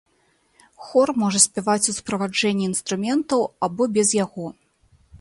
[0.85, 4.53] Хор можа спяваць у суправаджэнні інструментаў або без яго.